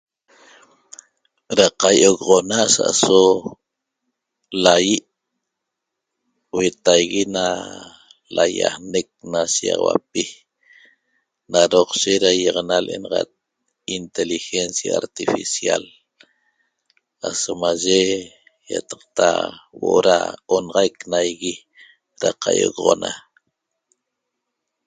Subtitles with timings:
[1.57, 3.21] Ra qaiogoxona sa'aso
[4.63, 5.03] lai'
[6.53, 7.45] huetaigui na
[8.35, 10.23] laiaanec na shigaxauapi
[11.51, 13.29] na roqshe ra iaxana le'enaxat
[13.97, 15.83] inteligencia artificial
[17.29, 17.99] asomaye
[18.71, 19.29] iataqta
[19.79, 20.17] huo'o
[20.57, 21.53] onaxaic naigui
[22.21, 23.11] ra qaiogoxona